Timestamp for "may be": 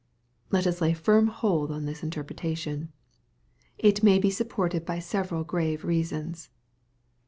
4.01-4.31